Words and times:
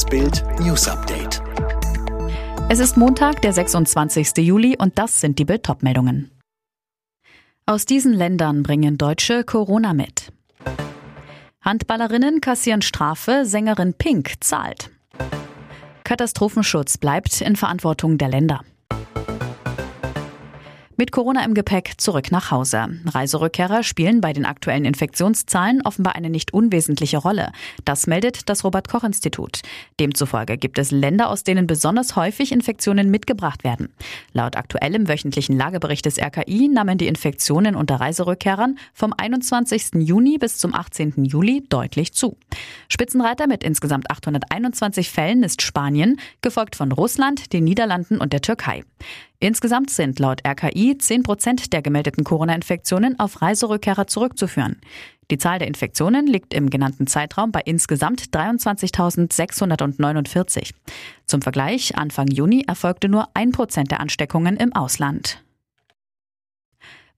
Das 0.00 0.08
Bild 0.08 0.42
News 0.60 0.88
Update. 0.88 1.42
Es 2.70 2.78
ist 2.78 2.96
Montag, 2.96 3.42
der 3.42 3.52
26. 3.52 4.38
Juli 4.38 4.74
und 4.78 4.98
das 4.98 5.20
sind 5.20 5.38
die 5.38 5.44
Bild 5.44 5.68
meldungen 5.82 6.30
Aus 7.66 7.84
diesen 7.84 8.14
Ländern 8.14 8.62
bringen 8.62 8.96
Deutsche 8.96 9.44
Corona 9.44 9.92
mit. 9.92 10.32
Handballerinnen 11.60 12.40
kassieren 12.40 12.80
Strafe, 12.80 13.44
Sängerin 13.44 13.92
Pink 13.92 14.42
zahlt. 14.42 14.88
Katastrophenschutz 16.04 16.96
bleibt 16.96 17.42
in 17.42 17.56
Verantwortung 17.56 18.16
der 18.16 18.30
Länder. 18.30 18.64
Mit 21.00 21.12
Corona 21.12 21.46
im 21.46 21.54
Gepäck 21.54 21.94
zurück 21.96 22.30
nach 22.30 22.50
Hause. 22.50 23.00
Reiserückkehrer 23.06 23.82
spielen 23.82 24.20
bei 24.20 24.34
den 24.34 24.44
aktuellen 24.44 24.84
Infektionszahlen 24.84 25.80
offenbar 25.80 26.14
eine 26.14 26.28
nicht 26.28 26.52
unwesentliche 26.52 27.16
Rolle. 27.16 27.52
Das 27.86 28.06
meldet 28.06 28.50
das 28.50 28.64
Robert 28.64 28.86
Koch 28.86 29.02
Institut. 29.02 29.62
Demzufolge 29.98 30.58
gibt 30.58 30.78
es 30.78 30.90
Länder, 30.90 31.30
aus 31.30 31.42
denen 31.42 31.66
besonders 31.66 32.16
häufig 32.16 32.52
Infektionen 32.52 33.10
mitgebracht 33.10 33.64
werden. 33.64 33.88
Laut 34.34 34.56
aktuellem 34.56 35.08
wöchentlichen 35.08 35.56
Lagebericht 35.56 36.04
des 36.04 36.18
RKI 36.18 36.68
nahmen 36.68 36.98
die 36.98 37.06
Infektionen 37.06 37.76
unter 37.76 37.94
Reiserückkehrern 37.98 38.76
vom 38.92 39.14
21. 39.16 39.92
Juni 40.00 40.36
bis 40.36 40.58
zum 40.58 40.74
18. 40.74 41.24
Juli 41.24 41.64
deutlich 41.70 42.12
zu. 42.12 42.36
Spitzenreiter 42.92 43.46
mit 43.46 43.62
insgesamt 43.62 44.10
821 44.10 45.10
Fällen 45.10 45.44
ist 45.44 45.62
Spanien, 45.62 46.18
gefolgt 46.42 46.74
von 46.74 46.90
Russland, 46.90 47.52
den 47.52 47.62
Niederlanden 47.64 48.18
und 48.18 48.32
der 48.32 48.42
Türkei. 48.42 48.82
Insgesamt 49.38 49.90
sind 49.90 50.18
laut 50.18 50.40
RKI 50.46 50.98
10 50.98 51.22
Prozent 51.22 51.72
der 51.72 51.82
gemeldeten 51.82 52.24
Corona-Infektionen 52.24 53.16
auf 53.18 53.40
Reiserückkehrer 53.40 54.08
zurückzuführen. 54.08 54.80
Die 55.30 55.38
Zahl 55.38 55.60
der 55.60 55.68
Infektionen 55.68 56.26
liegt 56.26 56.52
im 56.52 56.68
genannten 56.68 57.06
Zeitraum 57.06 57.52
bei 57.52 57.62
insgesamt 57.64 58.24
23.649. 58.34 60.72
Zum 61.26 61.42
Vergleich, 61.42 61.96
Anfang 61.96 62.26
Juni 62.26 62.64
erfolgte 62.66 63.08
nur 63.08 63.28
ein 63.34 63.52
Prozent 63.52 63.92
der 63.92 64.00
Ansteckungen 64.00 64.56
im 64.56 64.74
Ausland. 64.74 65.44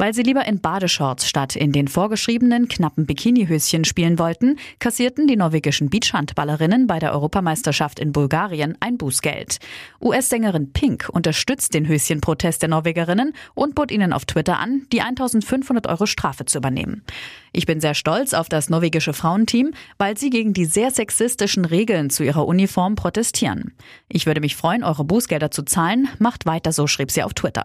Weil 0.00 0.14
sie 0.14 0.22
lieber 0.22 0.46
in 0.46 0.60
Badeshorts 0.60 1.26
statt 1.26 1.56
in 1.56 1.72
den 1.72 1.88
vorgeschriebenen 1.88 2.68
knappen 2.68 3.04
Bikinihöschen 3.04 3.84
spielen 3.84 4.20
wollten, 4.20 4.56
kassierten 4.78 5.26
die 5.26 5.34
norwegischen 5.34 5.90
Beachhandballerinnen 5.90 6.86
bei 6.86 7.00
der 7.00 7.12
Europameisterschaft 7.12 7.98
in 7.98 8.12
Bulgarien 8.12 8.76
ein 8.78 8.96
Bußgeld. 8.96 9.58
US-Sängerin 10.00 10.72
Pink 10.72 11.08
unterstützt 11.12 11.74
den 11.74 11.88
Höschenprotest 11.88 12.62
der 12.62 12.68
Norwegerinnen 12.68 13.32
und 13.54 13.74
bot 13.74 13.90
ihnen 13.90 14.12
auf 14.12 14.24
Twitter 14.24 14.60
an, 14.60 14.86
die 14.92 15.00
1500 15.00 15.88
Euro 15.88 16.06
Strafe 16.06 16.44
zu 16.44 16.58
übernehmen. 16.58 17.02
Ich 17.52 17.66
bin 17.66 17.80
sehr 17.80 17.94
stolz 17.94 18.34
auf 18.34 18.48
das 18.48 18.68
norwegische 18.68 19.12
Frauenteam, 19.12 19.72
weil 19.96 20.18
sie 20.18 20.30
gegen 20.30 20.52
die 20.52 20.64
sehr 20.64 20.90
sexistischen 20.90 21.64
Regeln 21.64 22.10
zu 22.10 22.24
ihrer 22.24 22.46
Uniform 22.46 22.94
protestieren. 22.94 23.74
Ich 24.08 24.26
würde 24.26 24.40
mich 24.40 24.56
freuen, 24.56 24.84
eure 24.84 25.04
Bußgelder 25.04 25.50
zu 25.50 25.62
zahlen. 25.62 26.08
Macht 26.18 26.46
weiter 26.46 26.72
so, 26.72 26.86
schrieb 26.86 27.10
sie 27.10 27.22
auf 27.22 27.34
Twitter. 27.34 27.64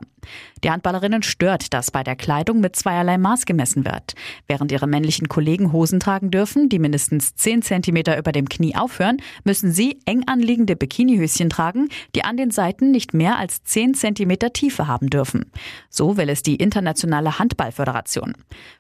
Die 0.64 0.72
Handballerinnen 0.72 1.24
stört, 1.24 1.74
dass 1.74 1.92
bei 1.92 2.04
der 2.04 2.16
Kleidung 2.16 2.60
mit 2.62 2.76
zweierlei 2.76 3.18
Maß 3.18 3.46
gemessen 3.46 3.86
wird. 3.86 4.14
Während 4.48 4.72
ihre 4.72 4.88
männlichen 4.88 5.28
Kollegen 5.28 5.74
Hosen 5.74 6.00
tragen 6.00 6.32
dürfen, 6.32 6.70
die 6.70 6.80
mindestens 6.80 7.36
10 7.36 7.62
cm 7.62 8.18
über 8.18 8.32
dem 8.32 8.48
Knie 8.48 8.76
aufhören, 8.76 9.18
müssen 9.44 9.72
sie 9.72 10.00
eng 10.06 10.24
anliegende 10.28 10.76
Bikinihöschen 10.76 11.50
tragen, 11.50 11.90
die 12.16 12.24
an 12.24 12.38
den 12.38 12.52
Seiten 12.52 12.92
nicht 12.92 13.14
mehr 13.14 13.38
als 13.38 13.64
10 13.64 13.94
cm 13.94 14.38
Tiefe 14.54 14.88
haben 14.88 15.10
dürfen. 15.10 15.52
So 15.90 16.18
will 16.18 16.30
es 16.30 16.44
die 16.44 16.56
Internationale 16.56 17.40
Handballföderation. 17.40 18.34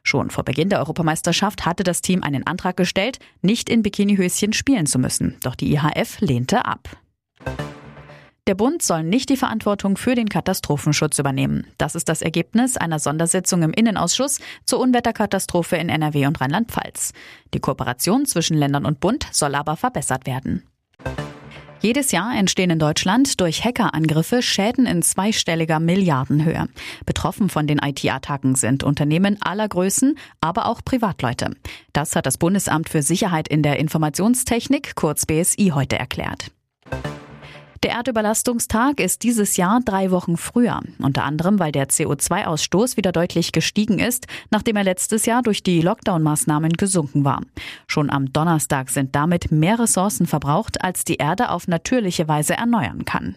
Schon 0.04 0.30
vor 0.30 0.44
Beginn 0.44 0.70
der 0.70 0.82
Europameisterschaft 0.94 1.66
hatte 1.66 1.84
das 1.84 2.02
Team 2.02 2.22
einen 2.22 2.46
Antrag 2.46 2.78
gestellt, 2.78 3.18
nicht 3.42 3.68
in 3.68 3.82
Bikinihöschen 3.82 4.54
spielen 4.54 4.86
zu 4.86 5.00
müssen. 5.00 5.38
Doch 5.42 5.56
die 5.56 5.74
IHF 5.74 6.20
lehnte 6.20 6.66
ab. 6.66 6.88
Der 8.46 8.56
Bund 8.56 8.84
soll 8.84 9.04
nicht 9.04 9.30
die 9.30 9.38
Verantwortung 9.38 9.98
für 9.98 10.16
den 10.16 10.30
Katastrophenschutz 10.30 11.18
übernehmen. 11.18 11.66
Das 11.78 11.96
ist 11.96 12.10
das 12.10 12.22
Ergebnis 12.22 12.78
einer 12.78 13.00
Sondersitzung 13.00 13.64
im 13.64 13.72
Innenausschuss 13.72 14.40
zur 14.66 14.80
Unwetterkatastrophe 14.82 15.78
in 15.78 15.90
NRW 15.90 16.28
und 16.28 16.40
Rheinland-Pfalz. 16.40 17.14
Die 17.54 17.60
Kooperation 17.60 18.26
zwischen 18.26 18.58
Ländern 18.58 18.86
und 18.86 19.00
Bund 19.00 19.26
soll 19.32 19.56
aber 19.56 19.78
verbessert 19.78 20.28
werden. 20.28 20.64
Jedes 21.84 22.14
Jahr 22.14 22.34
entstehen 22.34 22.70
in 22.70 22.80
Deutschland 22.80 23.42
durch 23.42 23.66
Hackerangriffe 23.66 24.42
Schäden 24.42 24.86
in 24.86 25.02
zweistelliger 25.02 25.82
Milliardenhöhe. 25.82 26.70
Betroffen 27.06 27.50
von 27.50 27.68
den 27.68 27.80
IT-Attacken 27.80 28.56
sind 28.56 28.86
Unternehmen 28.86 29.36
aller 29.42 29.68
Größen, 29.68 30.18
aber 30.40 30.68
auch 30.68 30.80
Privatleute. 30.86 31.58
Das 31.92 32.16
hat 32.16 32.26
das 32.26 32.38
Bundesamt 32.38 32.88
für 32.88 33.02
Sicherheit 33.02 33.50
in 33.50 33.64
der 33.64 33.80
Informationstechnik, 33.80 34.96
kurz 34.96 35.26
BSI, 35.26 35.74
heute 35.76 36.00
erklärt. 36.00 36.52
Der 37.84 37.92
Erdüberlastungstag 37.92 39.02
ist 39.02 39.24
dieses 39.24 39.58
Jahr 39.58 39.82
drei 39.84 40.10
Wochen 40.10 40.38
früher, 40.38 40.80
unter 41.00 41.26
anderem 41.26 41.60
weil 41.60 41.74
der 41.74 41.90
CO2-Ausstoß 41.90 42.96
wieder 42.96 43.12
deutlich 43.12 43.52
gestiegen 43.52 44.00
ist, 44.00 44.26
nachdem 44.52 44.78
er 44.78 44.86
letztes 44.86 45.26
Jahr 45.26 45.42
durch 45.42 45.64
die 45.64 45.82
Lockdown-Maßnahmen 45.82 46.78
gesunken 46.78 47.26
war. 47.26 47.42
Schon 47.86 48.10
am 48.10 48.32
Donnerstag 48.32 48.90
sind 48.90 49.14
damit 49.16 49.52
mehr 49.52 49.80
Ressourcen 49.80 50.28
verbraucht, 50.28 50.82
als 50.82 51.04
die 51.04 51.16
Erde 51.16 51.50
auf 51.50 51.68
natürliche 51.68 52.30
Weise 52.30 52.54
erneuern 52.54 53.04
kann. 53.04 53.36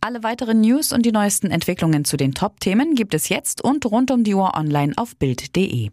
Alle 0.00 0.24
weiteren 0.24 0.60
News 0.60 0.92
und 0.92 1.06
die 1.06 1.12
neuesten 1.12 1.52
Entwicklungen 1.52 2.04
zu 2.04 2.16
den 2.16 2.34
Top-Themen 2.34 2.96
gibt 2.96 3.14
es 3.14 3.28
jetzt 3.28 3.62
und 3.62 3.86
rund 3.86 4.10
um 4.10 4.24
die 4.24 4.34
Uhr 4.34 4.56
online 4.56 4.92
auf 4.96 5.14
Bild.de. 5.16 5.90